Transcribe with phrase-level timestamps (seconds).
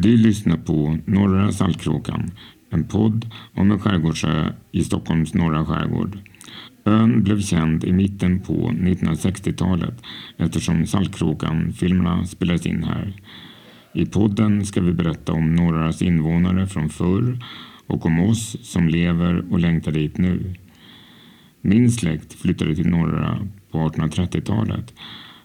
[0.00, 2.30] Du lyssnar på Norra Saltkråkan,
[2.70, 6.18] en podd om en skärgårdsö i Stockholms norra skärgård.
[6.84, 10.02] Ön blev känd i mitten på 1960-talet
[10.36, 13.20] eftersom Saltkråkan-filmerna spelades in här.
[13.94, 17.38] I podden ska vi berätta om Norras invånare från förr
[17.86, 20.54] och om oss som lever och längtar dit nu.
[21.60, 24.94] Min släkt flyttade till Norra på 1830-talet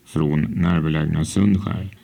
[0.05, 2.02] från närbelägna Sundskär.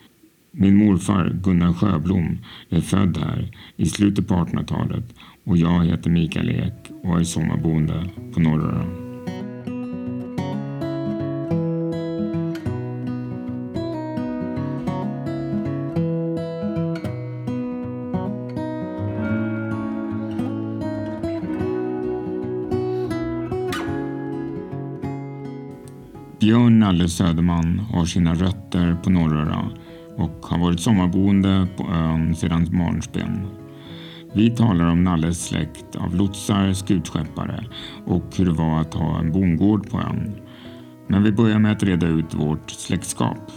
[0.51, 2.37] Min morfar Gunnar Sjöblom
[2.69, 8.09] är född här i slutet på 1800-talet och jag heter Mikael Ek och är sommarboende
[8.33, 8.85] på Norröra.
[26.39, 29.69] Björn Nalle Söderman har sina rötter på Norröra
[30.19, 33.47] och har varit sommarboende på ön sedan barnsben.
[34.33, 37.65] Vi talar om Nalles släkt av lotsar, skutskeppare
[38.05, 40.35] och hur det var att ha en bondgård på ön.
[41.07, 43.51] Men vi börjar med att reda ut vårt släktskap.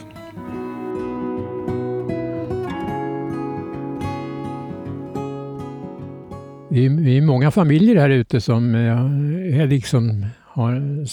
[6.70, 11.06] Vi är många familjer här ute som eh, är liksom har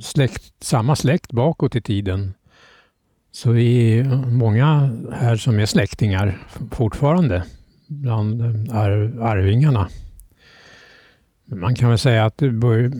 [0.00, 2.34] släkt, samma släkt bakåt i tiden.
[3.32, 6.38] Så vi är många här som är släktingar
[6.70, 7.44] fortfarande
[7.86, 9.88] bland arvingarna.
[11.44, 12.92] Man kan väl säga att bör,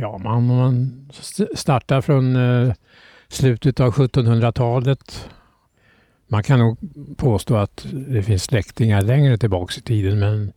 [0.00, 1.08] ja, man, man
[1.54, 2.74] startar från eh,
[3.28, 5.28] slutet av 1700-talet.
[6.28, 6.78] Man kan nog
[7.16, 10.52] påstå att det finns släktingar längre tillbaks i tiden men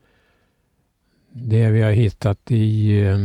[1.33, 3.17] det vi har hittat i eh,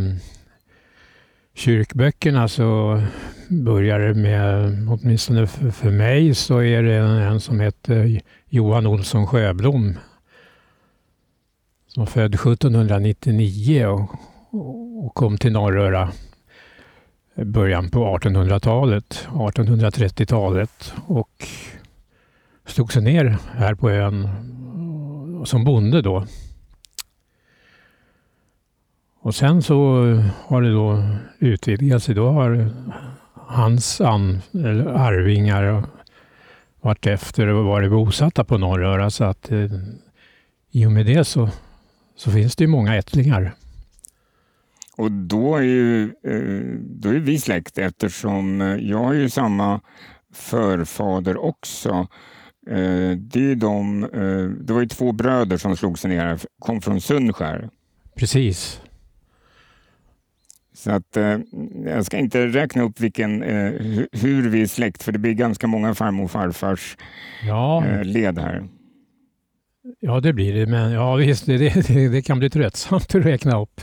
[1.54, 3.02] kyrkböckerna så
[3.48, 9.94] börjar det med, åtminstone för mig, så är det en som heter Johan Olsson Sjöblom.
[11.86, 14.10] Som var född 1799 och,
[15.04, 16.12] och kom till Norröra
[17.34, 21.46] i början på 1800-talet, 1830-talet och
[22.66, 24.28] slog sig ner här på ön
[25.44, 26.26] som bonde då.
[29.20, 29.76] Och sen så
[30.46, 31.02] har det då
[31.38, 32.06] utvidgats.
[32.06, 32.70] Då har
[33.46, 34.42] hans an,
[34.94, 35.84] arvingar
[36.80, 39.10] varit efter och varit bosatta på Norröra.
[39.10, 39.70] Så att eh,
[40.70, 41.48] i och med det så,
[42.16, 43.54] så finns det ju många ättlingar.
[44.96, 49.80] Och då är ju eh, då är vi släkt eftersom eh, jag har ju samma
[50.34, 52.06] förfader också.
[52.70, 54.00] Eh, det, är de,
[54.60, 57.70] det var ju två bröder som slog sig ner, kom från Sundskär.
[58.16, 58.80] Precis.
[60.86, 61.38] Så att, eh,
[61.84, 63.72] jag ska inte räkna upp vilken, eh,
[64.12, 66.96] hur vi är släkt, för det blir ganska många farmor och farfars
[67.46, 67.86] ja.
[67.86, 68.68] eh, led här.
[70.00, 70.66] Ja, det blir det.
[70.66, 73.80] Men ja, visst, det, det, det kan bli tröttsamt att räkna upp.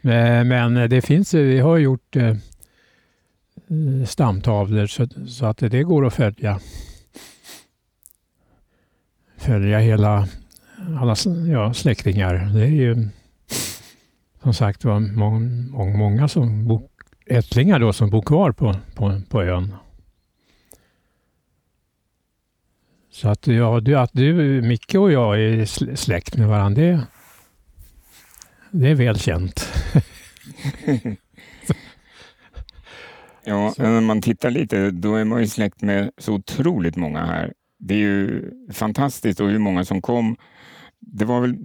[0.00, 2.36] men, men, det finns, vi har gjort eh,
[4.06, 6.60] stamtavlor så, så, att det går att följa.
[9.38, 10.28] Följa hela,
[11.00, 11.16] alla
[11.52, 12.34] ja, släktingar.
[12.54, 13.08] Det är ju
[14.42, 16.88] som sagt var många, många som bo,
[17.26, 19.74] ättlingar då som bor kvar på, på, på ön.
[23.10, 25.64] Så att, ja, du, att du, Micke och jag är
[25.96, 27.06] släkt med varandra, det,
[28.70, 29.72] det är väl känt.
[33.44, 37.52] ja, när man tittar lite, då är man ju släkt med så otroligt många här.
[37.78, 40.36] Det är ju fantastiskt och hur många som kom.
[41.00, 41.56] Det var väl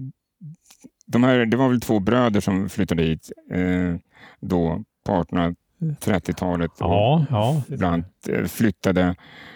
[1.07, 3.95] de här, det var väl två bröder som flyttade hit eh,
[4.39, 7.61] då på 1830-talet ja, ja.
[7.67, 9.15] bland eh, flyttade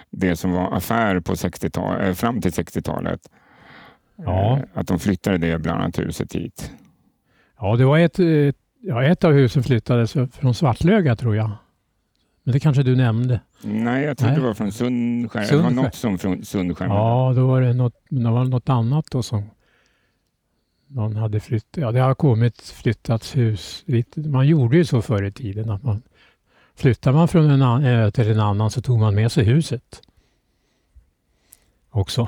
[0.10, 1.70] det som var affär på 60
[2.00, 3.20] eh, fram till 60-talet.
[4.16, 4.58] Ja.
[4.58, 6.72] Eh, att de flyttade det, bland annat huset hit.
[7.60, 8.20] Ja, det var ett,
[8.82, 11.52] ja, ett av husen flyttades från Svartlöga tror jag.
[12.44, 13.40] Men det kanske du nämnde?
[13.62, 14.36] Nej, jag Nej.
[14.36, 15.52] det var från Sundskär.
[15.52, 16.86] Det var något som från Sundskär.
[16.86, 19.44] Ja, då var det något, det var något annat då som
[20.94, 21.82] någon hade flyttat.
[21.82, 23.86] Ja, det har kommit flyttats hus.
[24.16, 26.02] Man gjorde ju så förr i tiden att man
[26.76, 30.02] flyttar man från en ö till en annan så tog man med sig huset
[31.90, 32.28] också.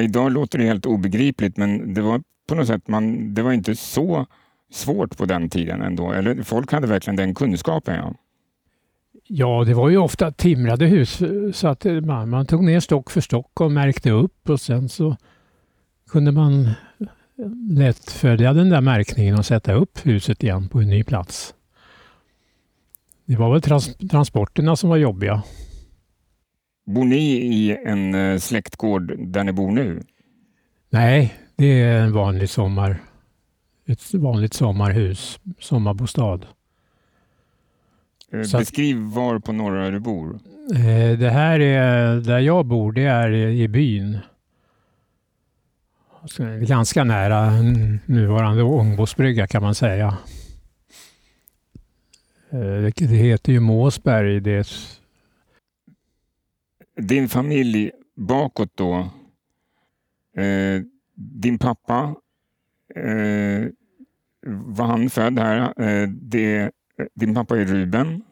[0.00, 3.76] Idag låter det helt obegripligt men det var på något sätt man, det var inte
[3.76, 4.26] så
[4.72, 6.12] svårt på den tiden ändå.
[6.12, 7.94] Eller folk hade verkligen den kunskapen.
[7.94, 8.14] Ja.
[9.30, 11.22] Ja, det var ju ofta timrade hus
[11.52, 15.16] så att man, man tog ner stock för stock och märkte upp och sen så
[16.10, 16.70] kunde man
[17.70, 21.54] lätt följa den där märkningen och sätta upp huset igen på en ny plats.
[23.24, 25.42] Det var väl trans transporterna som var jobbiga.
[26.86, 30.02] Bor ni i en eh, släktgård där ni bor nu?
[30.90, 33.02] Nej, det är en vanlig sommar.
[33.86, 36.46] Ett vanligt sommarhus, sommarbostad.
[38.32, 40.38] Eh, Beskriv var på norra du bor.
[40.74, 44.18] Eh, Det här är, där jag bor, det är i byn.
[46.30, 47.50] Så det är Ganska nära
[48.06, 50.18] nuvarande Ångbåtsbrygga kan man säga.
[52.50, 54.40] Eh, Det heter ju Måsberg.
[54.40, 54.68] Det
[57.00, 58.94] Din familj bakåt då.
[60.42, 60.82] Eh,
[61.14, 62.14] din pappa,
[62.94, 63.66] eh,
[64.46, 65.72] var han född här?
[66.06, 66.70] Det,
[67.14, 68.22] din pappa är Ruben.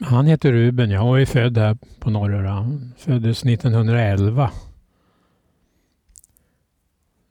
[0.00, 2.50] Han heter Ruben, jag är född här på Norröra.
[2.50, 4.50] Han Föddes 1911.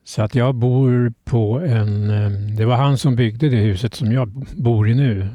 [0.07, 2.09] Så att jag bor på en...
[2.09, 5.27] eh, Det var han som byggde det huset som jag bor i nu.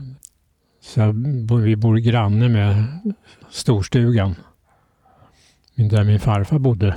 [0.81, 1.13] Så
[1.65, 2.85] vi bor granne med
[3.51, 4.35] storstugan.
[5.75, 6.97] Där min farfar bodde.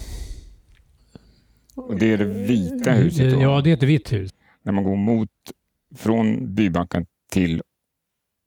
[1.76, 3.42] Och det är det vita huset då.
[3.42, 4.32] Ja, det är ett vitt hus.
[4.64, 5.30] När man går mot,
[5.96, 7.62] från Bybacka till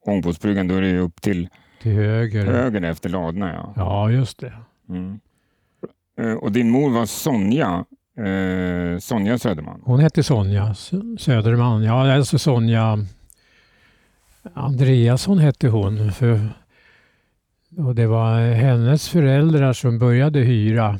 [0.05, 1.49] Ångbåtsbryggan, då är det upp till
[1.81, 2.45] Till höger.
[2.45, 3.53] höger efter ladorna.
[3.53, 3.73] Ja.
[3.75, 4.53] Ja, just det.
[4.89, 5.19] Mm.
[6.19, 7.85] Eh, Och din mor var Sonja,
[8.25, 9.81] eh, Sonja Söderman.
[9.83, 10.75] Hon hette Sonja
[11.19, 11.83] Söderman.
[11.83, 13.05] Ja, alltså Sonja
[14.53, 16.11] Andreasson hette hon.
[16.11, 16.49] För,
[17.77, 20.99] och det var hennes föräldrar som började hyra.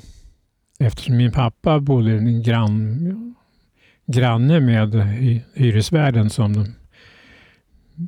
[0.79, 3.35] Eftersom min pappa bodde i en grann,
[4.05, 4.95] granne med
[5.53, 6.75] hyresvärden som de,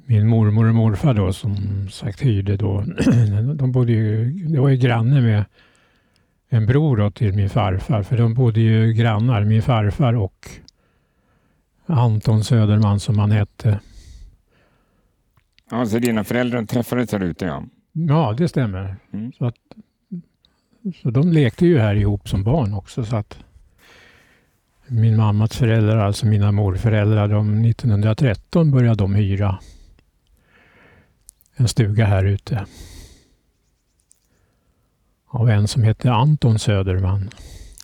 [0.06, 1.56] min mormor och morfar då som
[1.92, 2.84] sagt hyrde då.
[3.56, 5.46] De bodde ju, det var ju granne med
[6.54, 10.50] en bror till min farfar, för de bodde ju grannar, min farfar och
[11.86, 13.80] Anton Söderman som han hette.
[15.70, 17.64] Ja, så dina föräldrar träffades här ute ja.
[17.92, 18.96] Ja, det stämmer.
[19.14, 19.32] Mm.
[19.32, 19.56] Så, att,
[21.02, 23.06] så de lekte ju här ihop som barn också.
[23.06, 23.40] Så att
[24.88, 29.60] min mammas föräldrar, alltså mina morföräldrar, de 1913 började de hyra
[31.56, 32.66] en stuga här ute.
[35.34, 37.30] Av en som hette Anton Söderman.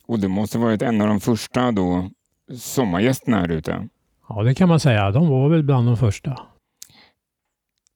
[0.05, 2.09] Och det måste varit en av de första då
[2.57, 3.87] sommargästerna här ute.
[4.29, 5.11] Ja, det kan man säga.
[5.11, 6.39] De var väl bland de första.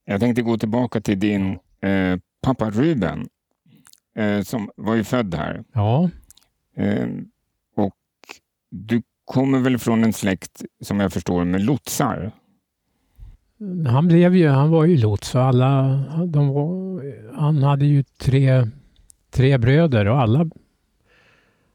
[0.05, 1.51] Jag tänkte gå tillbaka till din
[1.81, 3.27] eh, pappa Ruben,
[4.15, 5.63] eh, som var ju född här.
[5.73, 6.09] Ja,
[6.75, 7.07] Eh,
[7.75, 7.95] och
[8.69, 12.31] du kommer väl från en släkt, som jag förstår, med lotsar?
[13.87, 17.01] Han, blev ju, han var ju lots alla, de var,
[17.35, 18.67] han hade ju tre,
[19.31, 20.49] tre bröder och alla,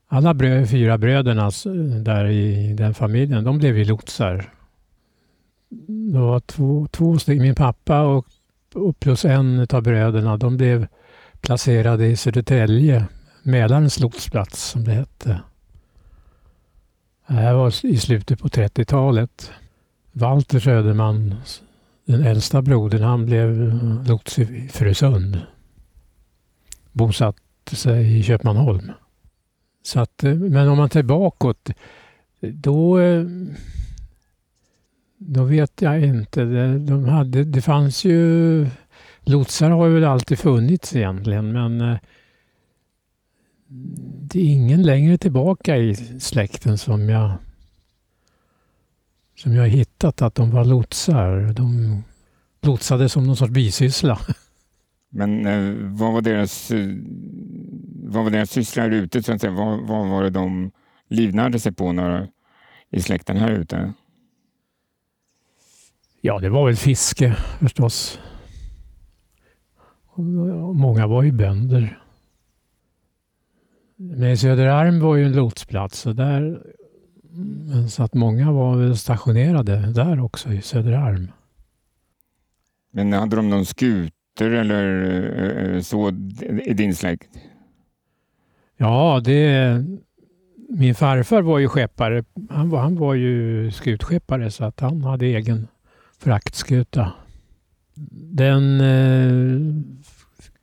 [0.08, 1.50] alla brö, fyra bröderna
[2.02, 4.52] där i den familjen, de blev ju lotsar.
[6.12, 8.26] Det var två, två stycken, min pappa och,
[8.74, 10.86] och plus en av bröderna, de blev
[11.40, 13.06] placerade i Södertälje,
[13.42, 15.40] Mälarens lotsplats som det hette.
[17.26, 19.50] Det här var i slutet på 30-talet.
[20.12, 21.34] Walter Söderman
[22.06, 25.40] den äldsta brodern han blev eh, lots i Frösund.
[27.66, 28.92] Bosatte sig i Köpmanholm.
[29.82, 31.70] Så att, eh, men om man tar bakåt,
[32.40, 33.24] då, eh,
[35.18, 36.44] då vet jag inte.
[36.44, 38.66] Det, de hade, det fanns ju...
[39.28, 41.98] Lotsar har väl alltid funnits egentligen, men eh,
[44.28, 47.32] det är ingen längre tillbaka i släkten som jag
[49.36, 51.52] som jag har hittat att de var lotsar.
[51.52, 52.02] De
[52.62, 54.18] lotsade som någon sorts bisyssla.
[55.10, 56.88] Men eh, vad var deras, eh,
[58.04, 59.22] vad var deras syssla här ute?
[59.22, 59.52] Så att säga?
[59.52, 60.70] Vad, vad var det de
[61.08, 62.28] livnärde sig på när,
[62.90, 63.92] i släkten här ute?
[66.20, 68.20] Ja, det var väl fiske förstås.
[70.06, 70.24] Och
[70.76, 71.98] Många var ju bönder.
[73.96, 76.62] Men Söderarm var ju en lotsplats och där
[77.36, 81.32] men så att många var väl stationerade där också i Söderarm.
[82.92, 83.66] Men hade de någon
[84.36, 85.02] skuter eller
[85.68, 86.08] eh, eh, så
[86.64, 87.30] i din släkt?
[88.76, 89.84] Ja, det...
[90.68, 92.24] Min farfar var ju skeppare.
[92.50, 95.68] Han var, han var ju skutskeppare så att han hade egen
[96.18, 97.12] fraktskuta.
[98.34, 99.60] Den eh,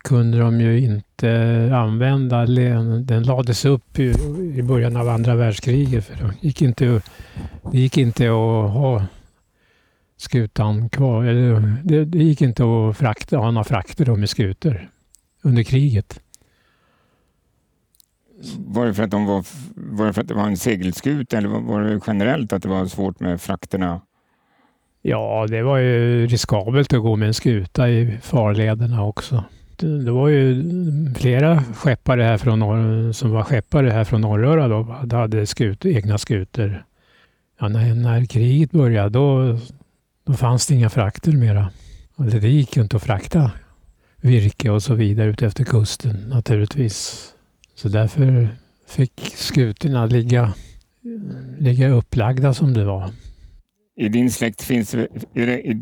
[0.03, 2.45] kunde de ju inte använda.
[2.45, 4.13] Den lades upp i,
[4.55, 6.05] i början av andra världskriget.
[6.05, 7.01] För det, gick inte,
[7.71, 9.05] det gick inte att ha
[10.23, 11.23] skutan kvar.
[11.83, 14.89] Det, det gick inte att frakta, ha några frakter då med skutor
[15.41, 16.19] under kriget.
[18.57, 21.49] Var det för att, de var, var, det för att det var en segelskuta eller
[21.49, 24.01] var- det generellt att det var svårt med frakterna?
[25.01, 29.43] Ja, det var ju riskabelt att gå med en skuta i farlederna också.
[29.77, 30.63] det var ju
[31.15, 34.83] flera skeppare här från norr, som var skeppare här från Norröra då,
[35.17, 36.85] hade skut, egna skutor.
[37.59, 39.57] Ja, när, när kriget började då,
[40.25, 41.71] då fanns det inga frakter mera.
[42.19, 43.51] Eller det gick ju inte att frakta
[44.21, 47.29] virke och så vidare ut efter kusten naturligtvis.
[47.75, 48.47] Så därför
[48.87, 50.53] fick skutorna ligga,
[51.59, 53.09] ligga upplagda som det var.
[53.95, 55.81] I din släkt finns är det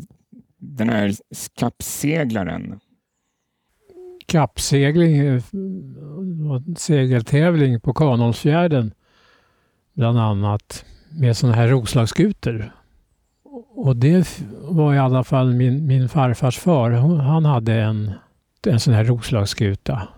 [0.58, 1.14] den här
[1.58, 2.80] kappseglaren?
[4.26, 5.42] Kappsegling, eh,
[6.76, 8.94] segeltävling på Kanholmsfjärden
[9.94, 12.72] bland annat med sådana här roslagsskutor.
[13.82, 16.90] Och det var i alla fall min, min farfars far.
[17.20, 18.12] Han hade en,
[18.66, 20.08] en sån här roslagsskuta.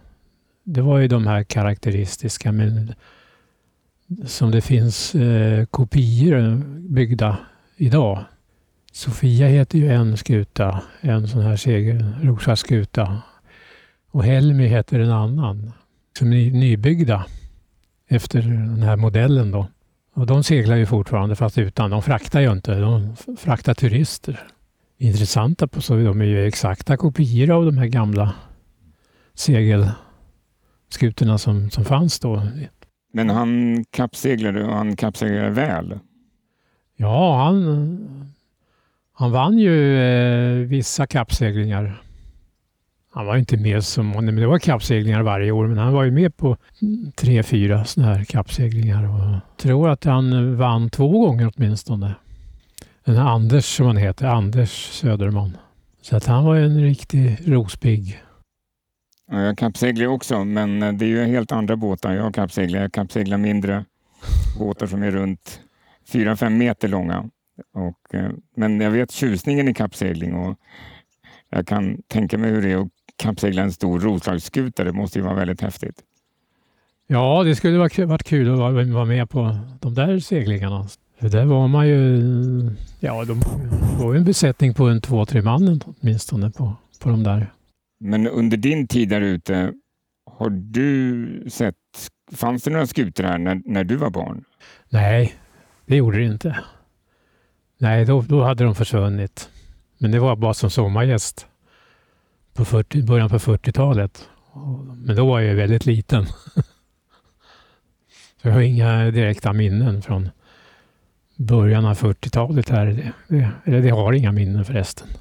[0.64, 2.94] Det var ju de här karaktäristiska men,
[4.24, 6.56] som det finns eh, kopior
[6.88, 7.38] byggda
[7.76, 8.24] idag.
[8.92, 13.22] Sofia heter ju en skuta, en sån här roslagsskuta.
[14.10, 15.72] Och Helmi heter en annan.
[16.18, 17.26] Som är nybyggda
[18.08, 19.66] efter den här modellen då.
[20.14, 21.90] Och de seglar ju fortfarande fast utan.
[21.90, 22.74] De fraktar ju inte.
[22.74, 24.46] De fraktar turister.
[24.98, 28.34] Intressanta på så de är ju exakta kopior av de här gamla
[29.34, 32.42] segelskutorna som, som fanns då.
[33.12, 35.98] Men han kappseglade och han kappseglade väl?
[36.96, 38.34] Ja, han,
[39.12, 42.02] han vann ju eh, vissa kappseglingar.
[43.14, 46.10] Han var inte med som, men det var kappseglingar varje år, men han var ju
[46.10, 46.56] med på
[47.14, 49.04] tre, fyra sådana här kappseglingar.
[49.08, 52.14] Och tror att han vann två gånger åtminstone.
[53.04, 55.56] Den här Anders som han heter, Anders Söderman.
[56.02, 58.22] Så att han var en riktig rospigg.
[59.30, 62.80] Ja, jag kappseglar också, men eh, det är ju helt andra båtar jag kappseglar.
[62.80, 63.84] Jag kappseglar mindre
[64.58, 65.60] båtar som är runt
[66.12, 67.30] 4-5 meter långa.
[67.74, 70.58] Och, eh, men jag vet tjusningen i kappsegling och
[71.50, 74.84] jag kan tänka mig hur det är att kappsegla en stor roslagsskuta.
[74.84, 76.02] Det måste ju vara väldigt häftigt.
[77.06, 80.88] Ja, det skulle varit kul att vara med på de där seglingarna.
[81.20, 82.20] För där var man ju,
[83.00, 83.40] ja, de
[83.98, 87.52] var ju en besättning på en två, tre man åtminstone på, på de där.
[88.00, 89.72] Men under din tid där ute,
[90.38, 91.74] har du sett,
[92.32, 94.44] fanns det några skutor här när, när du var barn?
[94.88, 95.34] Nej,
[95.86, 96.58] det gjorde det inte.
[97.78, 99.48] Nej, då, då hade de försvunnit.
[99.98, 101.46] Men det var bara som sommargäst
[102.54, 104.28] på 40, början på 40-talet.
[105.06, 106.26] Men då var jag väldigt liten.
[108.42, 110.28] Så jag har inga direkta minnen från
[111.36, 113.12] början av 40-talet här.
[113.64, 115.08] eller det har inga minnen förresten.
[115.10, 115.18] Jag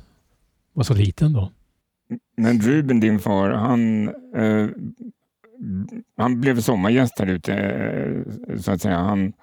[0.74, 1.52] var så liten då.
[2.38, 4.68] Men Ruben, din far, han, eh,
[6.18, 8.98] han blev sommargäst här ute, eh, så att säga.
[8.98, 9.34] Han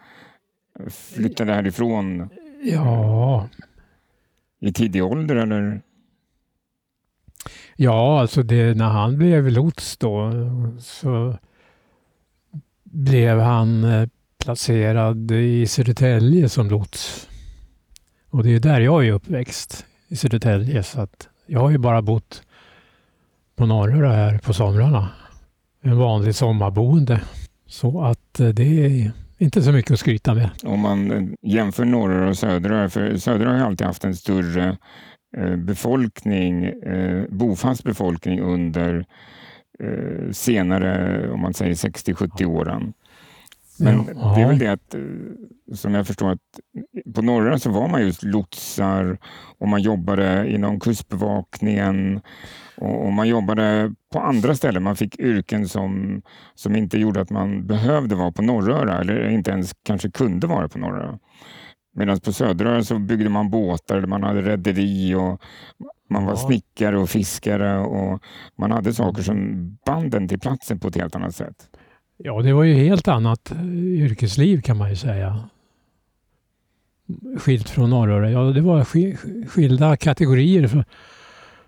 [0.91, 2.29] flyttade härifrån
[2.63, 3.49] Ja.
[4.61, 5.83] i tidig ålder, eller?
[7.77, 10.33] Ja, alltså det, när han blev lots då
[10.81, 11.39] så
[12.85, 14.09] blev han eh,
[14.45, 17.29] placerad i Södertälje som lots.
[18.31, 20.83] Och det är där jag är uppväxt, i Södertälje.
[20.83, 22.43] Så att jag har ju bara bott
[23.57, 25.09] på Norröra här på somrarna.
[25.83, 27.21] En vanlig sommarboende.
[27.67, 30.51] Så att eh, det är inte så mycket att skryta med.
[30.65, 34.77] Om man jämför norra och södra, för södra har ju alltid haft en större
[35.57, 39.07] befolkning, eh, bofast befolkning under
[39.79, 42.93] eh, senare, om man säger 60-70 åren.
[43.79, 44.95] Men det är väl det att,
[45.75, 46.61] som jag förstår att
[47.15, 49.19] på norra så var man just lotsar
[49.59, 52.21] och man jobbade inom kustbevakningen
[52.77, 54.83] och, man jobbade på andra ställen.
[54.83, 56.23] Man fick yrken som,
[56.55, 60.69] som inte gjorde att man behövde vara på Norröra eller inte ens kanske kunde vara
[60.69, 61.19] på Norröra.
[61.93, 65.43] Medan på Söderöra så byggde man båtar, man hade rederi och
[66.09, 66.37] man var ja.
[66.37, 68.23] snickare och fiskare och
[68.57, 71.69] man hade saker som band en till platsen på ett helt annat sätt.
[72.17, 75.45] Ja, det var ju helt annat eh, yrkesliv kan man ju säga.
[77.39, 78.31] Skilt från Norröra.
[78.31, 78.85] Ja, det var
[79.49, 80.85] skilda kategorier för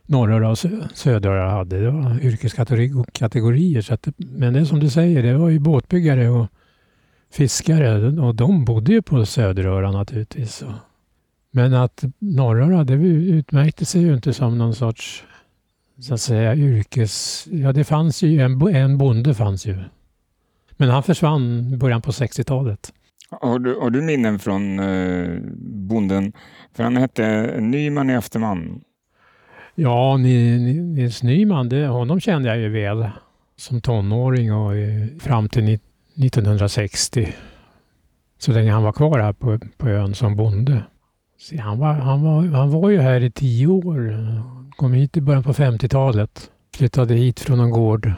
[0.06, 0.58] Norröra och
[0.94, 1.80] Söderöra hade.
[1.80, 3.82] Det var yrkeskategorier.
[3.82, 6.46] Så att, men det är som du säger, det var ju båtbyggare och
[7.32, 10.64] fiskare och de bodde ju på Söderöra naturligtvis.
[11.50, 15.24] Men att Norröra, det utmärkte sig ju inte som någon sorts
[16.00, 17.46] så att säga yrkes...
[17.50, 19.78] Ja, det fanns ju en, en bonde fanns ju.
[20.76, 22.92] Men han försvann i början på 60-talet.
[23.30, 25.38] Har du, har du minnen från eh,
[25.88, 26.32] bonden?
[26.74, 28.80] För han hette Nyman i efterman.
[29.74, 33.08] Ja, Nils Nyman, det, honom kände jag ju väl
[33.56, 34.72] som tonåring och
[35.20, 35.64] fram till
[36.16, 37.34] 1960.
[38.38, 40.82] Så länge han var kvar här på, på ön som bonde.
[41.38, 44.16] Så han, var, han, var, han var ju här i tio år.
[44.76, 46.50] Kom hit i början på 50-talet.
[46.76, 48.12] flyttade hit från en gård.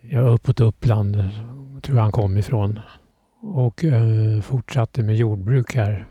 [0.00, 1.14] Ja, uppåt Uppland,
[1.82, 2.80] tror jag han kom ifrån.
[3.42, 6.06] Och eh, fortsatte med jordbruk här.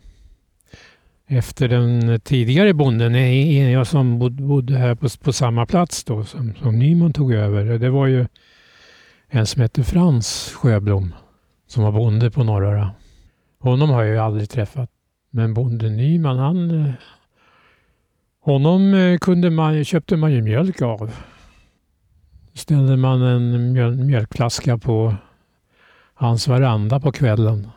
[1.27, 3.13] Efter den tidigare bonden,
[3.71, 7.79] jag som bodde här på, på samma plats då, som, som Nyman tog över.
[7.79, 8.25] Det var ju
[9.29, 11.13] en som hette Frans Sjöblom
[11.67, 12.91] som var bonde på Norröra.
[13.59, 14.89] Honom har jag ju aldrig träffat.
[15.29, 16.85] Men bonde Nyman, han...
[16.85, 16.93] Eh,
[18.41, 21.15] honom eh, kunde man, köpte man ju mjölk av.
[22.53, 25.15] Ställde man en mjöl, mjölkflaska på
[26.13, 27.67] hans veranda på kvällen.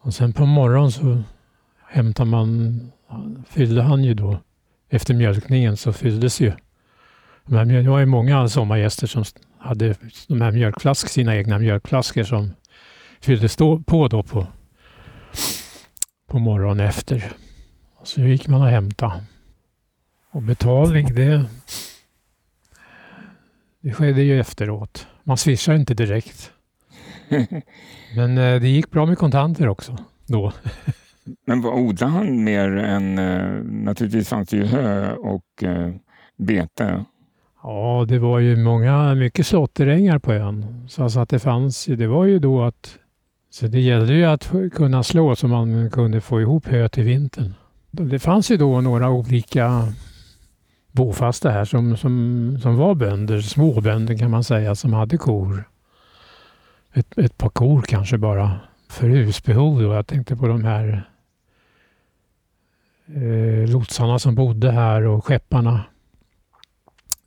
[0.00, 1.22] Och sen på morgonen så
[1.88, 2.80] hämtade man,
[3.48, 4.38] fyllde han ju då,
[4.88, 6.52] efter mjölkningen så fylldes ju
[7.48, 9.24] det var ju många sommargäster som
[9.58, 9.94] hade
[10.28, 12.50] de här mjölkflaskor, sina egna mjölkflaskor som
[13.20, 14.46] fylldes på då på,
[16.26, 17.32] på morgonen efter.
[18.02, 19.24] Så gick man och hämtade.
[20.30, 21.44] Och betalning det,
[23.80, 25.06] det skedde ju efteråt.
[25.24, 26.52] Man swishade inte direkt.
[28.16, 30.52] Men eh, det gick bra med kontanter också då.
[31.46, 33.18] Men vad odlade han mer än...
[33.18, 35.94] Eh, naturligtvis fanns det ju hö och eh,
[36.36, 37.04] bete.
[37.62, 40.86] Ja, det var ju många, mycket slåtterängar på ön.
[40.88, 42.98] Så alltså att det fanns, det var ju då att...
[43.50, 47.54] Så det gällde ju att kunna slå så man kunde få ihop hö till vintern.
[47.90, 49.92] Det fanns ju då några olika
[50.92, 55.64] bofasta här som, som, som var bönder, småbönder kan man säga, som hade kor.
[56.92, 59.82] Ett, ett par kor kanske bara för husbehov.
[59.82, 59.94] Då.
[59.94, 61.10] Jag tänkte på de här
[63.06, 65.84] eh, lotsarna som bodde här och skepparna.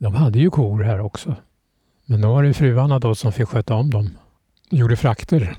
[0.02, 1.36] De hade ju kor här också.
[2.06, 4.10] Men då var det fruarna då som fick sköta om dem.
[4.70, 5.56] Gjorde frakter.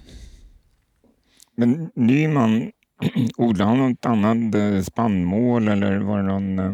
[1.56, 2.72] Men Nyman,
[3.38, 6.60] odlade han något annat eh, spannmål eller var det någon...
[6.60, 6.74] Eh?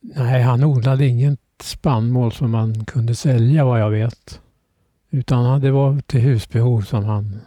[0.00, 4.40] Nej, han odlade inget spannmål som man kunde sälja vad jag vet.
[5.10, 7.40] Utan det var till husbehov som han...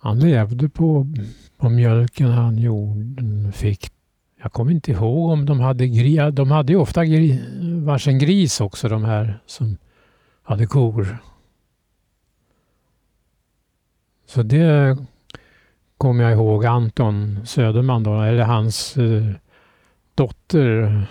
[0.00, 1.06] Han levde på,
[1.56, 3.97] på mjölken han gjorde, fick.
[4.42, 6.20] Jag kommer inte ihåg om de hade gris.
[6.32, 7.40] De hade ju ofta gri,
[7.84, 9.76] varsin gris också de här som
[10.42, 11.18] hade kor.
[14.26, 14.98] Så det
[15.98, 16.66] kommer jag ihåg.
[16.66, 19.24] Anton Söderman då, eller hans eh,
[20.14, 21.06] dotter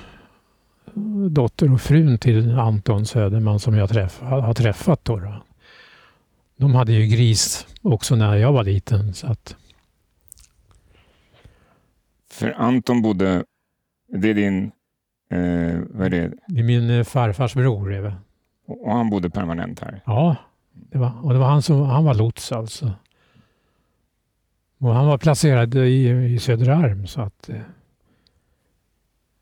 [1.29, 5.05] dotter och frun till Anton Söderman som jag träff, har träffat.
[5.05, 5.43] Då, då.
[6.57, 9.13] De hade ju gris också när jag var liten.
[9.13, 9.55] Så att...
[12.38, 13.43] För Anton bodde,
[14.08, 14.71] det är din,
[15.30, 16.34] eh, vad är det?
[16.47, 17.93] Det är min eh, farfars bror.
[17.93, 18.13] Eva.
[18.67, 20.02] Och han bodde permanent här?
[20.06, 20.36] Ja,
[20.71, 22.91] det var, och det var han som han var lots alltså.
[24.78, 27.62] Och han var placerad i, i Söderarm så att eh,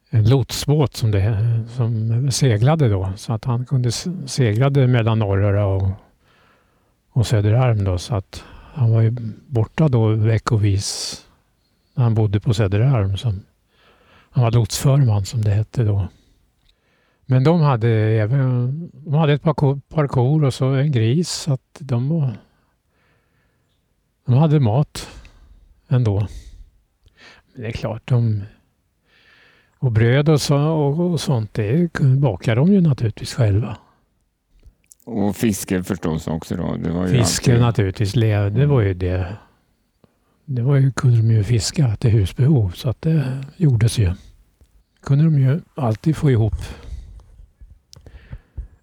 [0.10, 3.92] en lotsbåt som, det, som seglade då så att han kunde
[4.26, 5.90] seglade mellan Norröra och
[7.16, 9.12] och Söderarm då, så att han var ju
[9.48, 11.22] borta då veckovis
[11.96, 13.18] när han bodde på Söderarm.
[13.18, 13.42] Som,
[14.30, 16.08] han var lotsförman som det hette då.
[17.26, 21.30] Men de hade även de hade ett par, par kor och så en gris.
[21.30, 22.32] Så att de,
[24.26, 25.10] de hade mat
[25.88, 26.28] ändå.
[27.54, 28.44] Men det är klart, de,
[29.80, 33.78] och bröd och, så, och, och sånt, det bakar de ju naturligtvis själva.
[35.06, 36.76] Och fiske förstås också då?
[36.76, 37.62] Det var ju fiske alltid...
[37.62, 39.36] naturligtvis, det var ju det.
[40.46, 44.14] Det var ju, kunde de ju fiska till husbehov så att det gjordes ju.
[45.02, 46.56] kunde de ju alltid få ihop.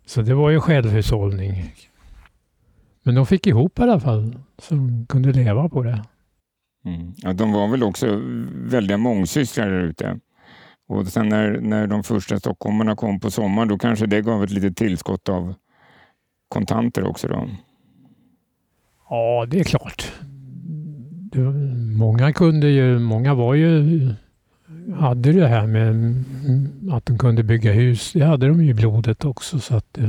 [0.06, 1.74] Så det var ju självhushållning.
[3.02, 6.04] Men de fick ihop i alla fall, så de kunde leva på det.
[6.84, 7.12] Mm.
[7.16, 8.20] Ja, de var väl också
[8.54, 10.20] väldiga mångsysslare där ute.
[10.88, 14.50] Och sen när, när de första stockholmarna kom på sommaren, då kanske det gav ett
[14.50, 15.54] litet tillskott av
[16.48, 17.48] kontanter också då?
[19.10, 20.12] Ja, det är klart.
[21.32, 21.40] Det,
[21.96, 24.08] många kunde ju, många var ju,
[24.94, 26.24] hade det här med
[26.92, 28.12] att de kunde bygga hus.
[28.12, 30.08] Det hade de ju i blodet också så att eh,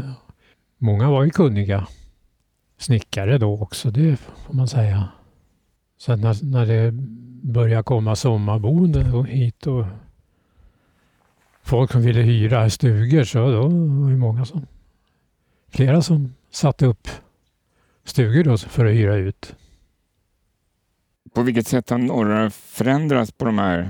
[0.78, 1.88] många var ju kunniga
[2.78, 5.10] snickare då också, det får man säga.
[5.98, 6.92] Så när, när det
[7.42, 9.86] började komma sommarboende hit och
[11.64, 14.66] folk som ville hyra stugor så då var det många som
[15.70, 17.08] flera som satte upp
[18.04, 19.56] stugor då för att hyra ut.
[21.34, 23.90] På vilket sätt har norra förändrats på de här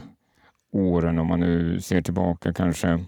[0.71, 2.99] åren om man nu ser tillbaka kanske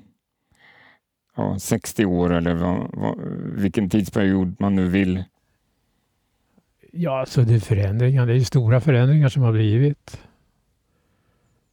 [1.35, 3.19] ja, 60 år eller vad, vad,
[3.53, 5.23] vilken tidsperiod man nu vill?
[6.91, 8.25] Ja, alltså det är förändringar.
[8.25, 10.19] Det är stora förändringar som har blivit.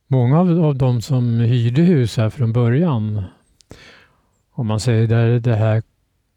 [0.07, 3.25] Många av, av de som hyrde hus här från början
[4.53, 5.83] om man säger där det här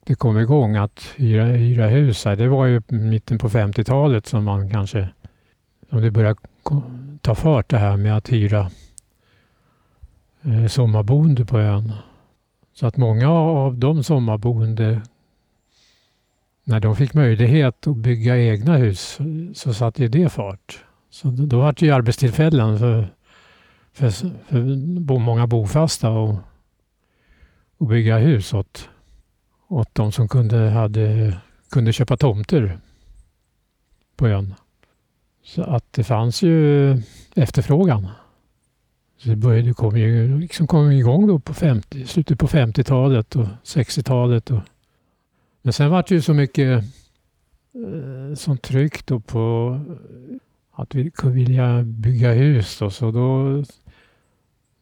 [0.06, 4.44] det kom igång att hyra, hyra hus här, det var ju mitten på 50-talet som
[4.44, 5.10] man kanske,
[5.90, 6.40] om det började
[7.22, 8.72] ta fart det här med att hyra
[10.42, 11.94] eh, sommarboende på ön.
[12.74, 15.02] Så att många av de sommarboende,
[16.64, 19.20] när de fick möjlighet att bygga egna hus,
[19.54, 20.84] så satte ju det fart.
[21.10, 23.08] Så då var det ju arbetstillfällen för,
[23.94, 26.36] för, för många bofasta och,
[27.78, 28.90] och bygga hus åt,
[29.68, 31.38] åt de som kunde, hade,
[31.72, 32.80] kunde köpa tomter
[34.16, 34.56] på ön.
[35.46, 36.92] Så att det fanns ju
[37.36, 38.08] efterfrågan.
[39.18, 43.48] Så det började, kom, ju, liksom kom igång då på 50, slutet på 50-talet och
[43.64, 44.52] 60-talet.
[44.52, 44.60] Och,
[45.62, 46.84] men sen var det ju så mycket
[47.74, 49.80] eh, sånt tryck då på
[50.72, 52.80] att vi kunde vilja bygga hus.
[52.80, 53.64] Då, så då,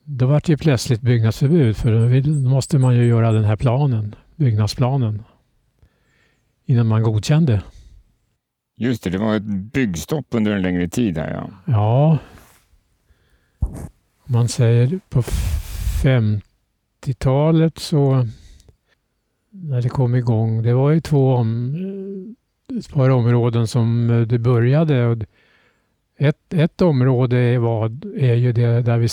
[0.04, 4.16] då var det ju plötsligt byggnadsförbud för då måste man ju göra den här planen,
[4.36, 5.24] byggnadsplanen,
[6.66, 7.62] innan man godkände.
[8.76, 11.50] Just det, det var ett byggstopp under en längre tid här ja.
[11.66, 12.18] Ja.
[14.26, 15.22] Man säger på
[16.04, 18.28] 50-talet så
[19.50, 21.76] när det kom igång, det var ju två om,
[22.80, 25.26] ett par områden som eh, det började.
[26.18, 27.86] Ett, ett område var,
[28.18, 29.08] är ju det där vi,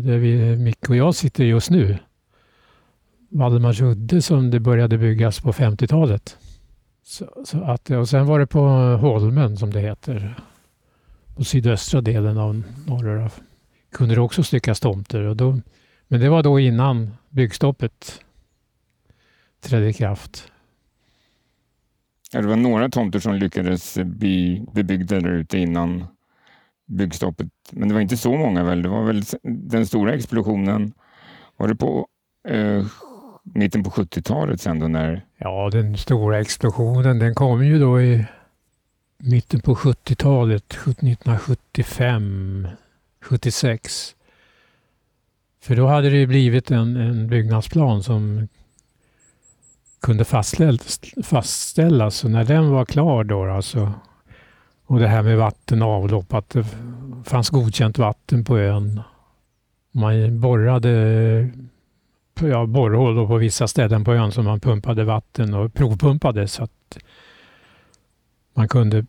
[0.00, 1.98] där vi, Micke och jag sitter just nu.
[3.28, 6.36] Valdemarsudde som det började byggas på 50-talet.
[7.02, 8.60] Så, så, att, och sen var det på
[9.00, 10.34] Holmen som det heter.
[11.36, 13.30] På sydöstra delen av norra
[13.92, 15.22] kunde det också styckas tomter.
[15.22, 15.60] Och då,
[16.08, 18.20] men det var då innan byggstoppet
[19.60, 20.52] trädde i kraft.
[22.32, 26.04] Ja, det var några tomter som lyckades bli bebyggda där ute innan
[26.86, 27.48] byggstoppet.
[27.72, 28.82] Men det var inte så många väl?
[28.82, 30.92] Det var väl den stora explosionen.
[31.56, 32.06] Var det på
[32.48, 32.84] eh,
[33.42, 35.24] mitten på 70-talet sen då när...
[35.38, 38.24] Ja, den stora explosionen den kom ju då i
[39.18, 42.68] mitten på 70-talet, 1975,
[43.20, 44.14] 76.
[45.62, 48.48] För då hade det ju blivit en, en byggnadsplan som
[50.00, 52.24] kunde fastställas, fastställas.
[52.24, 53.92] När den var klar då alltså,
[54.86, 56.66] och det här med vatten och avlopp, att det
[57.24, 59.00] fanns godkänt vatten på ön.
[59.92, 61.50] Man borrade
[62.48, 66.98] ja, borrhål på vissa ställen på ön som man pumpade vatten och provpumpade så att
[68.54, 69.06] man kunde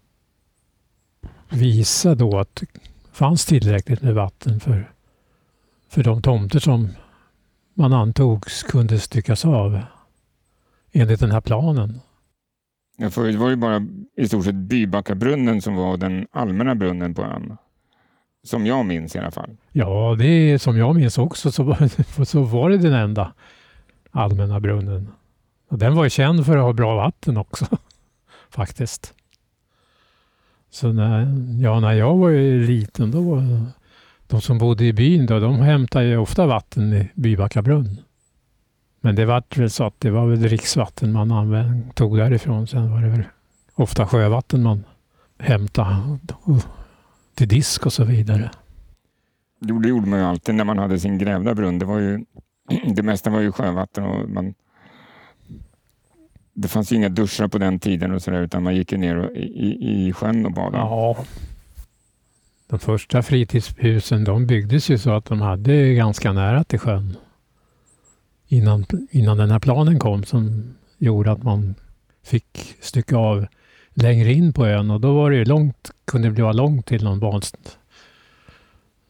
[1.49, 2.67] visa då att det
[3.11, 4.91] fanns tillräckligt med vatten för,
[5.89, 6.89] för de tomter som
[7.73, 9.79] man antogs kunde styckas av
[10.91, 11.99] enligt den här planen.
[12.97, 17.21] Ja, förut var det bara i stort sett Bybackabrunnen som var den allmänna brunnen på
[17.23, 17.57] ön.
[18.43, 19.49] Som jag minns i alla fall.
[19.71, 23.33] Ja, det är som jag minns också så var, så var det den enda
[24.11, 25.11] allmänna brunnen.
[25.69, 27.65] Och den var ju känd för att ha bra vatten också,
[28.49, 29.13] faktiskt.
[30.69, 31.19] Så när,
[31.61, 32.31] ja, när jag var
[32.65, 33.65] liten, då var
[34.27, 37.97] de som bodde i byn, då, de hämtade ju ofta vatten i Bybacka brunn.
[39.01, 42.67] Men det var väl så att det var väl dricksvatten man använde, tog därifrån.
[42.67, 43.23] Sen var det väl
[43.75, 44.83] ofta sjövatten man
[45.39, 46.17] hämtade
[47.35, 48.51] till disk och så vidare.
[49.59, 51.79] Jo, det gjorde man ju alltid när man hade sin grävda brunn.
[51.79, 52.25] Det, var ju,
[52.95, 54.53] det mesta var ju sjövatten och man,
[56.53, 58.97] det fanns ju inga duschar på den tiden och så där, utan man gick ju
[58.97, 60.77] ner och, i, i sjön och badade.
[60.77, 61.25] Ja.
[62.67, 67.17] De första fritidshusen de byggdes ju så att de hade ganska nära till sjön.
[68.47, 71.75] Innan, innan den här planen kom som gjorde att man
[72.23, 73.45] fick stycka av
[73.93, 77.19] längre in på ön och då var det långt, kunde det bli långt till någon
[77.19, 77.45] bad,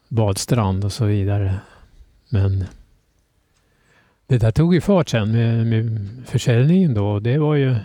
[0.07, 1.59] badstrand och så vidare.
[2.29, 2.65] Men
[4.27, 7.19] det där tog ju fart sen med, med försäljningen då.
[7.19, 7.75] Det var ju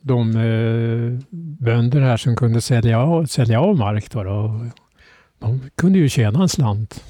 [0.00, 4.10] de eh, bönder här som kunde sälja av, sälja av mark.
[4.10, 4.66] Då, då
[5.38, 7.04] de kunde ju tjäna en slant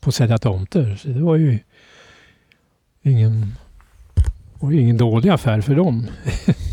[0.00, 0.96] på att sälja tomter.
[0.96, 1.58] Så det var ju
[3.02, 3.54] ingen,
[4.60, 6.06] var ingen dålig affär för dem.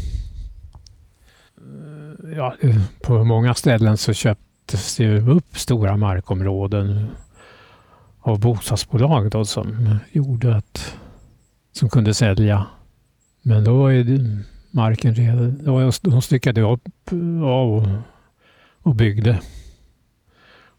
[2.36, 2.56] ja,
[3.02, 7.08] på många ställen så köptes det upp stora markområden
[8.20, 10.98] av bostadsbolag då, som gjorde att
[11.72, 12.66] som kunde sälja.
[13.42, 14.20] Men då var ju
[14.72, 16.90] marken redan, de styckade upp
[17.44, 17.88] av och,
[18.82, 19.40] och byggde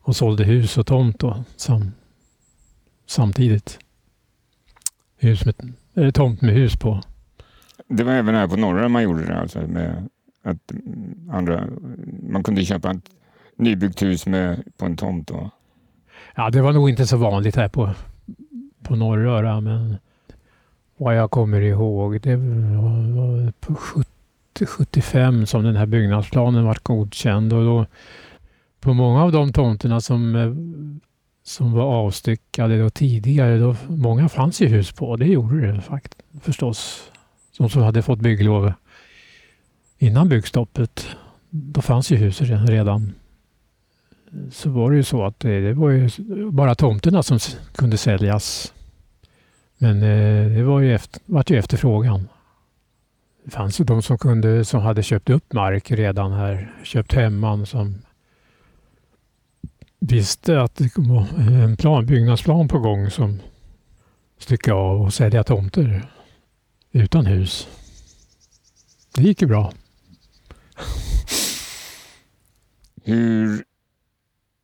[0.05, 1.93] och sålde hus och tomt då, sam,
[3.07, 3.79] samtidigt.
[5.17, 7.01] Hus med, eller tomt med hus på.
[7.89, 10.09] Det var även här på norra man gjorde det alltså med
[10.45, 11.65] att mm, andra,
[12.29, 13.11] man kunde köpa ett
[13.57, 15.29] nybyggt hus med, på en tomt.
[15.29, 15.51] Då.
[16.35, 17.91] Ja, det var nog inte så vanligt här på,
[18.83, 19.97] på Norröra, men
[20.97, 22.21] vad jag kommer ihåg.
[22.21, 24.11] Det var på 70,
[24.67, 27.87] 75 som den här byggnadsplanen var godkänd och då
[28.81, 30.53] på många av de tomterna som, eh,
[31.43, 35.17] som var avstyckade då tidigare, då, många fanns ju hus på.
[35.17, 37.11] Det gjorde det faktiskt förstås.
[37.59, 38.73] De som hade fått bygglov
[39.99, 41.07] innan byggstoppet.
[41.51, 43.13] Då fanns ju huset redan.
[44.53, 46.11] Så var det ju så att det, det var ju
[46.51, 47.39] bara tomterna som
[47.75, 48.73] kunde säljas.
[49.79, 52.29] Men eh, det var ju efter, var ju efterfrågan.
[53.45, 57.67] Det fanns ju de som, kunde, som hade köpt upp mark redan här, köpt hemman
[57.67, 58.03] som
[59.99, 63.41] visste att det var en plan, byggnadsplan på gång som
[64.39, 66.09] stycka av och sälja tomter
[66.93, 67.69] utan hus.
[69.15, 69.73] Det gick ju bra.
[73.05, 73.65] Hur,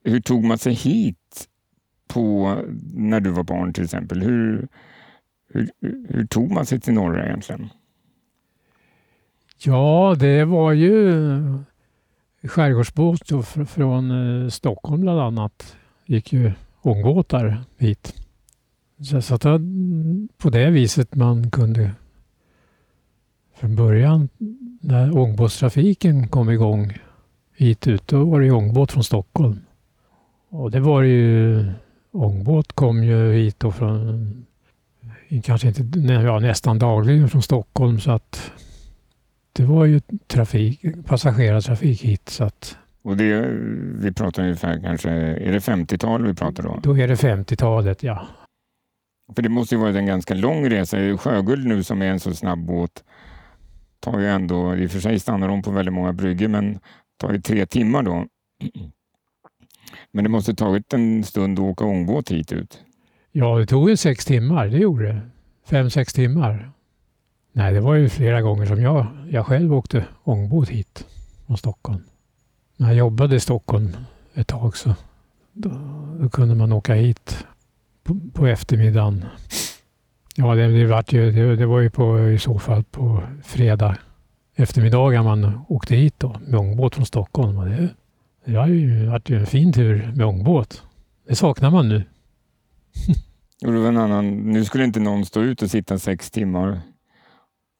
[0.05, 1.49] hur tog man sig hit
[2.09, 2.57] på,
[2.94, 4.23] när du var barn till exempel?
[4.23, 4.68] Hur,
[5.49, 5.70] hur,
[6.09, 7.68] hur tog man sig till norra egentligen?
[9.59, 11.12] Ja, det var ju
[12.42, 13.23] skärgårdsbåt
[13.68, 15.77] från eh, Stockholm bland annat.
[16.07, 18.14] gick ju ångbåtar hit.
[19.23, 19.42] Så att
[20.38, 21.90] på det viset man kunde
[23.55, 24.29] från början
[24.81, 26.93] när ångbåtstrafiken kom igång
[27.57, 29.61] hit ut, då var det ångbåt från Stockholm.
[30.49, 31.64] Och det var ju,
[32.12, 34.47] ångbåt kom ju hit då från,
[35.45, 38.53] kanske inte, ja, nästan dagligen från Stockholm så att
[39.53, 42.29] det var ju trafik, passagerartrafik hit.
[42.29, 43.47] Så att, och det,
[43.99, 46.81] vi pratar ungefär kanske, är det 50-tal vi pratar då?
[46.83, 48.27] Då är det 50-talet, ja.
[49.35, 51.19] För det måste ju varit en ganska lång resa.
[51.19, 53.05] Sjöguld nu som är en så snabb båt
[54.01, 56.79] tar ju ändå, i och för sig stannar de på väldigt många bryggor, men
[57.17, 58.27] tar ju tre timmar då.
[60.13, 62.79] Men det måste tagit en stund att åka ångbåt hit ut.
[63.33, 65.21] Ja, det tog ju sex timmar, det gjorde det.
[65.67, 66.71] Fem, sex timmar.
[67.53, 71.07] Nej, det var ju flera gånger som jag, jag själv åkte ångbåt hit
[71.47, 72.03] från Stockholm.
[72.77, 73.97] När jag jobbade i Stockholm
[74.35, 74.95] ett tag så
[75.53, 75.71] då,
[76.21, 77.47] då kunde man åka hit
[78.03, 79.25] på, på eftermiddagen.
[80.37, 83.97] Ja, det, det, var ju, det, det, var ju på, i så fall på fredag
[84.57, 87.59] eftermiddagar man åkte hit då med ångbåt från Stockholm.
[87.59, 87.88] Och det,
[88.45, 90.83] det har ju varit en fin tur med ångbåt.
[91.29, 92.05] Det saknar man nu.
[93.66, 96.81] Och det var en annan, nu skulle inte någon stå ut och sitta sex timmar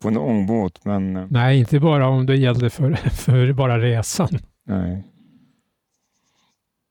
[0.03, 0.85] på en ångbåt.
[0.85, 1.17] Men...
[1.17, 4.29] Eh, Nej, inte bara om det gällde för, för bara resan.
[4.67, 5.05] Nej.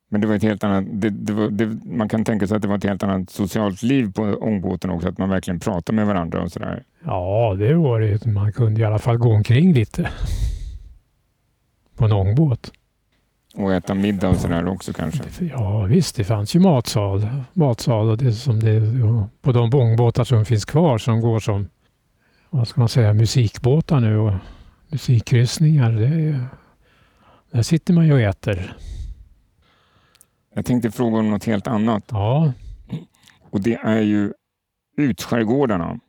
[0.09, 2.61] Men det var ett helt annat, det, det var, det, man kan tänka sig att
[2.61, 6.07] det var ett helt annat socialt liv på ångbåten också, att man verkligen pratade med
[6.07, 6.83] varandra och sådär.
[7.05, 8.25] Ja, det var det.
[8.25, 10.09] Man kunde i alla fall gå omkring lite
[11.97, 12.71] på en ångbåt.
[13.55, 15.23] Och äta middag och sådär också kanske?
[15.39, 17.27] Ja visst, det fanns ju matsal.
[17.53, 18.81] matsal och det som det,
[19.41, 21.69] på de ångbåtar som finns kvar som går som
[22.49, 24.33] vad ska man säga, musikbåtar nu och
[24.87, 25.91] musikkryssningar.
[25.91, 26.45] Det är,
[27.51, 28.73] där sitter man ju och äter.
[30.59, 32.03] Jag tänkte fråga om något helt annat.
[32.11, 32.53] Ja.
[33.49, 34.33] Och det är ju
[34.97, 35.99] utskärgårdarna.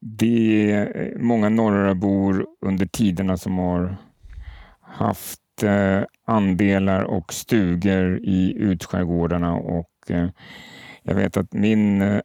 [0.00, 3.96] Det är många norrabor under tiderna som har
[4.80, 10.28] haft eh, andelar och stugor i utskärgårdarna och eh,
[11.02, 12.20] jag vet att min eh,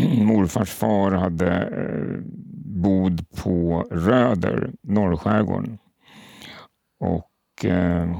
[0.24, 2.20] morfars far hade eh,
[2.82, 5.78] bod på Röder, norrskärgården.
[7.00, 8.10] Och, eh,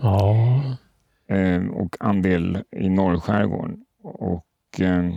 [0.00, 0.76] ja.
[1.28, 3.84] Eh, och andel i norrskärgården.
[4.02, 5.10] Och, eh,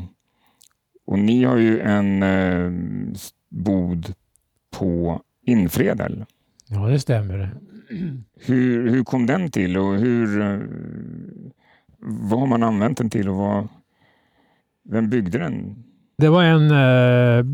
[1.06, 2.72] och ni har ju en eh,
[3.50, 4.14] bod
[4.78, 6.26] på Infredel.
[6.68, 7.56] Ja, det stämmer.
[8.46, 10.40] Hur, hur kom den till och hur,
[12.00, 13.68] vad har man använt den till och vad,
[14.84, 15.84] vem byggde den?
[16.18, 17.46] Det var en, eh,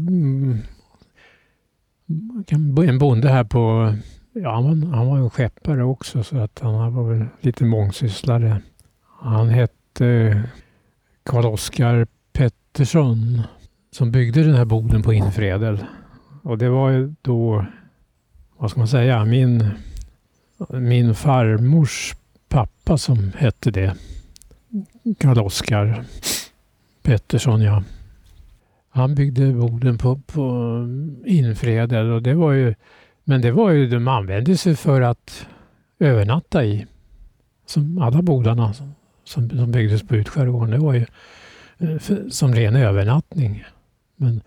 [2.90, 3.94] en bonde här på,
[4.42, 8.62] ja han var, han var en skeppare också så att han var väl lite mångsysslare.
[9.20, 10.42] Han hette eh,
[11.24, 13.42] Karl-Oskar Pettersson
[13.92, 15.86] som byggde den här boden på Infredel.
[16.44, 17.66] Och det var ju då,
[18.58, 19.70] vad ska man säga, min,
[20.70, 22.16] min farmors
[22.50, 23.96] pappa som hette det.
[25.20, 26.04] Karl-Oskar
[27.02, 27.84] Pettersson ja.
[28.90, 30.86] Han byggde boden på, på
[31.26, 32.76] Infredel och det var ju,
[33.30, 35.48] men det var ju, de använde sig för att
[36.00, 36.86] övernatta i.
[37.66, 41.06] Som alla bodarna som, som byggdes på utskärgården, det var ju
[41.78, 43.64] eh, för, som ren övernattning.
[44.16, 44.42] Men,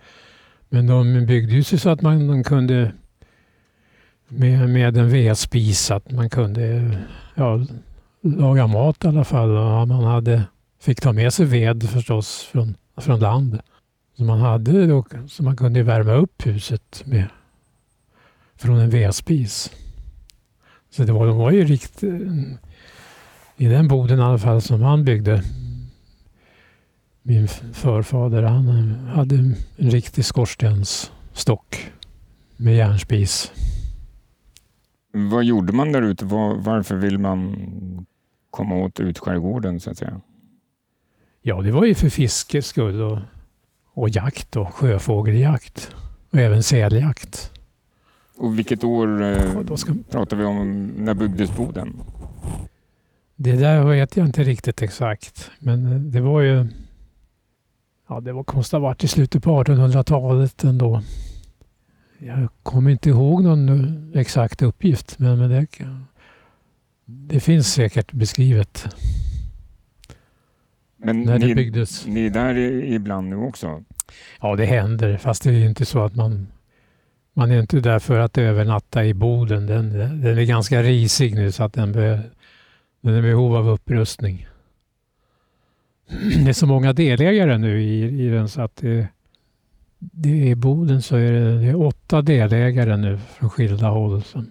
[0.69, 2.93] men de byggde ju sig så att man de kunde
[4.29, 6.99] med, med en vedspis att man kunde
[7.35, 7.67] ja,
[8.23, 9.51] laga mat i alla fall.
[9.51, 10.43] Och man hade,
[10.81, 13.61] fick ta med sig ved förstås från, från land.
[14.17, 17.25] Så man hade då, så man kunde värma upp huset med
[18.61, 19.73] från en vedspis.
[20.91, 22.03] Så det var, de var ju riktigt
[23.57, 25.43] i den boden i alla fall som han byggde.
[27.23, 28.69] Min förfader han
[29.15, 31.93] hade en riktig skorstensstock
[32.57, 33.53] med järnspis.
[35.13, 36.25] Vad gjorde man där ute?
[36.25, 37.57] Var, varför vill man
[38.51, 40.21] komma åt utskärgården så att säga?
[41.43, 43.19] Ja, det var ju för fiskes skull och,
[43.95, 45.95] och jakt och sjöfågeljakt
[46.31, 47.60] och även säljakt.
[48.41, 49.95] Och vilket år eh, ska...
[50.11, 50.87] pratar vi om?
[50.87, 51.97] När byggdes boden?
[53.37, 56.67] Det där vet jag inte riktigt exakt, men eh, det var ju...
[58.09, 61.03] Ja, det var, måste ha varit i slutet på 1800-talet ändå.
[62.19, 65.67] Jag kommer inte ihåg någon exakt uppgift, men, men det,
[67.05, 68.97] det finns säkert beskrivet.
[70.97, 72.07] Men när ni, det byggdes.
[72.07, 73.85] ni är där ibland nu också?
[74.41, 76.47] Ja, det händer, fast det är inte så att man
[77.35, 79.67] man är inte där för att övernatta i boden.
[79.67, 79.91] Den,
[80.21, 82.23] den är ganska risig nu så att den, be,
[83.01, 84.47] den är i behov av upprustning.
[86.45, 89.09] Det är så många delägare nu i, i den så att det,
[89.99, 94.23] det är boden så är det, det är åtta delägare nu från skilda håll.
[94.23, 94.47] Som,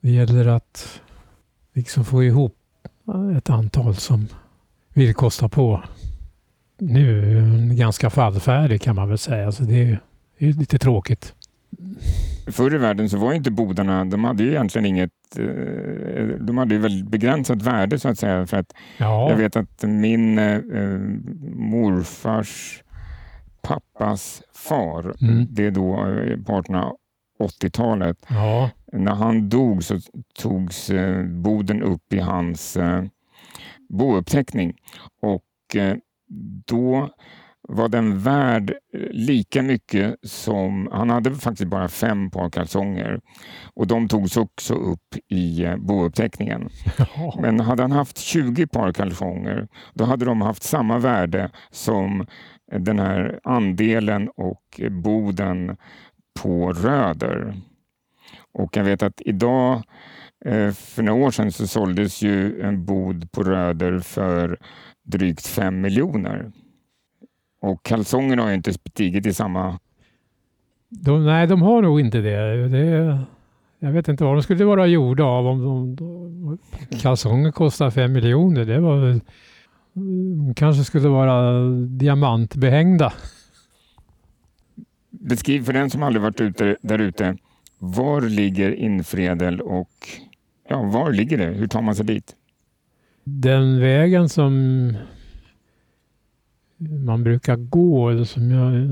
[0.00, 1.00] det gäller att
[1.74, 2.56] liksom få ihop
[3.36, 4.28] ett antal som
[4.92, 5.82] vill kosta på.
[6.78, 10.00] Nu är den ganska fallfärdig kan man väl säga, så det är,
[10.38, 11.34] det är lite tråkigt.
[12.46, 16.74] Förr i världen så var inte bodarna, de hade ju egentligen inget, eh, de hade
[16.74, 18.46] ju väldigt begränsat värde så att säga.
[18.46, 19.30] För att ja.
[19.30, 20.60] Jag vet att min eh,
[21.54, 22.82] morfars
[23.62, 25.46] pappas far, mm.
[25.50, 26.62] det är då eh, på
[27.40, 28.70] 1880-talet, ja.
[28.92, 29.98] när han dog så
[30.34, 33.04] togs eh, boden upp i hans eh,
[33.88, 34.74] bouppteckning
[35.22, 35.96] och eh,
[36.66, 37.10] då
[37.68, 40.88] var den värd eh, lika mycket som...
[40.92, 43.20] Han hade faktiskt bara fem par kalsonger
[43.74, 46.68] och de togs också upp i eh, bouppteckningen.
[47.40, 52.26] Men hade han haft 20 par kalsonger då hade de haft samma värde som
[52.72, 55.76] den här andelen och boden
[56.40, 57.56] på röder.
[58.52, 59.82] Och jag vet att idag,
[60.44, 64.58] eh, för några år sedan, så såldes ju en bod på röder för
[65.04, 66.52] drygt 5 miljoner.
[67.64, 69.78] Och kalsongerna har inte stigit i samma...
[70.88, 72.68] De, nej, de har nog inte det.
[72.68, 73.18] det.
[73.78, 76.58] Jag vet inte vad de skulle vara gjorda av om de,
[77.02, 78.64] kalsonger kostar fem miljoner.
[78.64, 79.20] Det var väl...
[79.92, 83.12] De kanske skulle vara diamantbehängda.
[85.10, 87.36] Beskriv för den som aldrig varit ute, där ute.
[87.78, 89.90] Var ligger Infredel och
[90.68, 91.46] ja, var ligger det?
[91.46, 92.34] Hur tar man sig dit?
[93.24, 94.92] Den vägen som
[96.90, 98.88] man brukar gå, eller som jag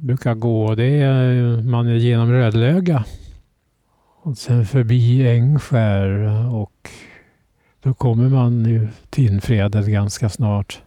[0.00, 3.04] brukar gå, det är man är genom Rödlöga.
[4.22, 6.08] Och sen förbi Ängskär
[6.54, 6.90] och
[7.82, 10.82] då kommer man ju till Infredel ganska snart.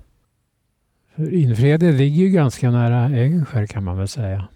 [1.16, 4.48] För Infredel ligger ju ganska nära Ängskär kan man väl säga.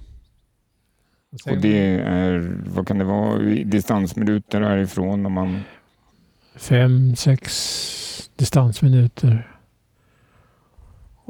[1.32, 5.26] Och, och det är, vad kan det vara, distansminuter härifrån?
[5.26, 5.60] Om man...
[6.56, 9.59] Fem, sex distansminuter.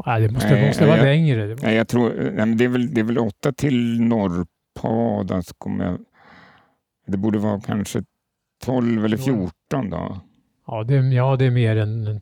[0.06, 1.56] Nej, det måste, nej, måste vara jag, längre.
[1.62, 5.44] Nej, jag tror, nej, det, är väl, det är väl åtta till Norrpada.
[7.08, 8.04] det borde vara kanske
[8.66, 10.20] 12 eller 14 då.
[10.68, 12.22] Ja, det, ja, det är mer än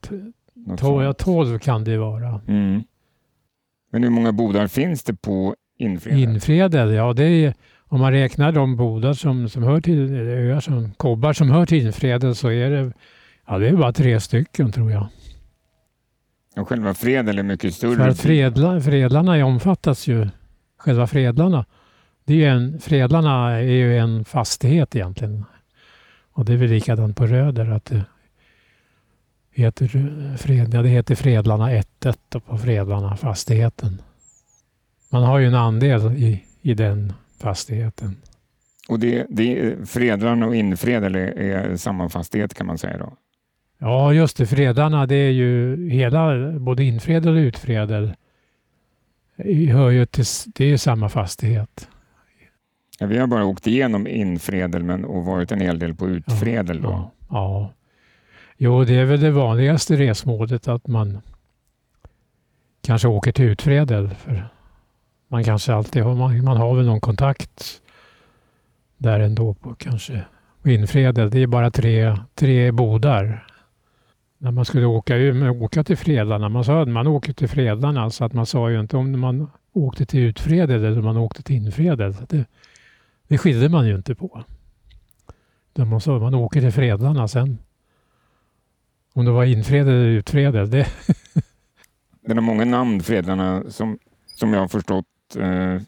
[0.78, 2.42] 12, ja, 12 kan det vara.
[2.48, 2.84] Mm.
[3.92, 6.20] Men hur många bodar finns det på Infredel?
[6.20, 7.54] Infredel, ja det är
[7.90, 11.86] om man räknar de bodar som, som hör till, öar som, kobbar som hör till
[11.86, 12.94] Infredel så är det,
[13.48, 15.08] ja, det är bara tre stycken tror jag.
[16.58, 17.96] Och själva Fredel är mycket större.
[17.96, 20.30] För fredla, Fredlarna omfattas ju,
[20.78, 21.66] själva Fredlarna,
[22.26, 25.46] det är en, Fredlarna är ju en fastighet egentligen.
[26.32, 28.06] Och det är väl likadant på Röder att det
[29.52, 29.88] heter,
[30.38, 34.02] Fred, ja, det heter Fredlarna 1-1 på Fredlarna fastigheten.
[35.10, 38.16] Man har ju en andel i, i den fastigheten.
[38.90, 43.14] Och det, det, Fredlarna och Infredel är, är samma fastighet kan man säga då?
[43.78, 44.46] Ja, just det.
[44.46, 48.14] Fredarna, det är ju hela, både infredel och utfredel
[49.72, 50.26] hör ju till,
[50.56, 51.90] det är samma fastighet.
[53.00, 56.82] Ja, vi har bara åkt igenom infredel men, och varit en hel del på utfredel.
[56.82, 56.90] Då.
[56.90, 57.74] Ja, ja.
[58.58, 61.22] Jo, det är väl det vanligaste resmålet att man
[62.82, 64.10] kanske åker till utfredel.
[64.10, 64.48] För
[65.28, 67.82] man kanske alltid har, man, man har väl någon kontakt
[68.98, 70.26] där ändå på kanske.
[70.66, 73.48] infredel, det är bara tre, tre bodar
[74.38, 75.16] när man skulle åka,
[75.52, 78.00] åka till fredlarna, Man sa att man åker till fredlarna.
[78.00, 81.18] så alltså att man sa ju inte om man åkte till utfredel eller om man
[81.18, 82.16] åkte till infredel.
[82.28, 82.46] Det,
[83.28, 84.44] det skilde man ju inte på.
[85.76, 87.58] Man sa att man åker till fredlarna sen.
[89.14, 90.70] Om det var infredel eller utfredel.
[90.70, 90.88] det...
[92.26, 95.06] det är många namn, fredlarna, som, som jag har förstått.
[95.40, 95.82] Eh,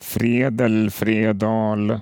[0.00, 2.00] Fredel, Fredal,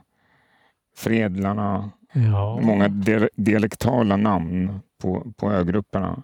[0.97, 1.91] Fredlarna.
[2.13, 2.61] Ja.
[2.63, 2.89] Många
[3.35, 6.23] dialektala namn på, på ögrupperna.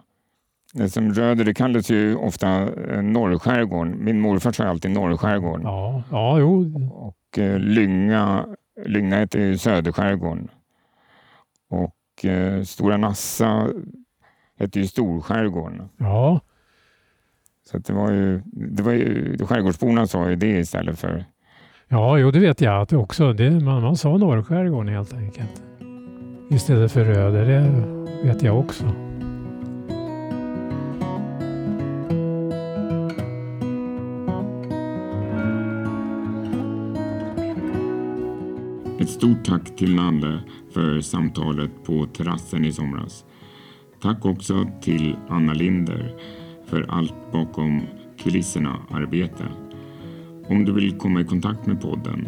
[0.89, 4.03] Som Röder, det kallades ju ofta eh, Norrskärgården.
[4.03, 5.61] Min morfar sa alltid Norrskärgården.
[5.65, 6.81] Ja, ja jo.
[6.93, 8.45] Och eh, Lynga,
[8.85, 10.47] Lynga heter ju Söderskärgården.
[11.69, 13.67] Och eh, Stora Nassa
[14.59, 15.89] hette ju Storskärgården.
[15.97, 16.39] Ja.
[17.71, 21.25] Så det var ju, det var ju, skärgårdsborna sa ju det istället för...
[21.87, 23.33] Ja, jo det vet jag att också.
[23.33, 25.68] Det, man, man sa Norrskärgården helt enkelt.
[26.51, 28.83] Istället för Röder, det vet jag också.
[38.99, 40.39] Ett stort tack till Nalle
[40.73, 43.25] för samtalet på terrassen i somras.
[44.01, 46.15] Tack också till Anna Linder
[46.65, 47.81] för allt bakom
[48.17, 49.43] kulisserna-arbete.
[50.47, 52.27] Om du vill komma i kontakt med podden,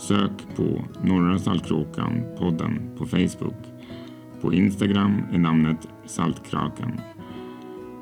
[0.00, 3.54] sök på Norra Saltkråkan-podden på Facebook.
[4.40, 7.00] På Instagram är namnet Saltkrakan.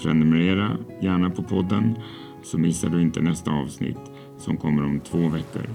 [0.03, 1.99] Prenumerera gärna på podden
[2.42, 5.66] så missar du inte nästa avsnitt som kommer om två veckor.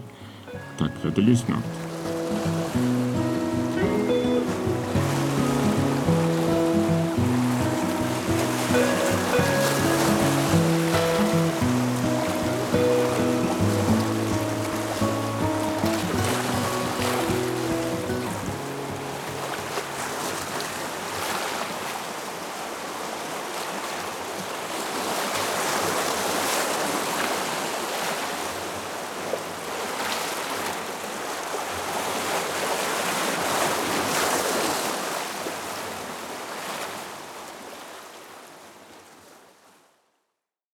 [0.78, 1.64] Tack för att du lyssnat.